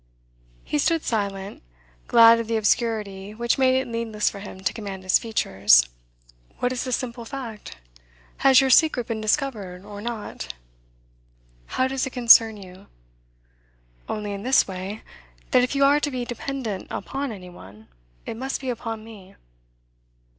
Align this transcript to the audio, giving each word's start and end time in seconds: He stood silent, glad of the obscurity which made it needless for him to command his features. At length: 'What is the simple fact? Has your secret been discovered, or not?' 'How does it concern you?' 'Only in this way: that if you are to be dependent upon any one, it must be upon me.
He 0.63 0.79
stood 0.79 1.03
silent, 1.03 1.61
glad 2.07 2.39
of 2.39 2.47
the 2.47 2.57
obscurity 2.57 3.35
which 3.35 3.59
made 3.59 3.79
it 3.79 3.85
needless 3.87 4.31
for 4.31 4.39
him 4.39 4.59
to 4.61 4.73
command 4.73 5.03
his 5.03 5.19
features. 5.19 5.81
At 5.81 5.83
length: 5.83 6.55
'What 6.59 6.73
is 6.73 6.83
the 6.85 6.91
simple 6.91 7.23
fact? 7.23 7.77
Has 8.37 8.59
your 8.61 8.71
secret 8.71 9.05
been 9.05 9.21
discovered, 9.21 9.85
or 9.85 10.01
not?' 10.01 10.55
'How 11.67 11.87
does 11.87 12.07
it 12.07 12.13
concern 12.13 12.57
you?' 12.57 12.87
'Only 14.09 14.31
in 14.33 14.41
this 14.41 14.67
way: 14.67 15.03
that 15.51 15.61
if 15.61 15.75
you 15.75 15.83
are 15.85 15.99
to 15.99 16.09
be 16.09 16.25
dependent 16.25 16.87
upon 16.89 17.31
any 17.31 17.51
one, 17.51 17.87
it 18.25 18.37
must 18.37 18.59
be 18.59 18.71
upon 18.71 19.03
me. 19.03 19.35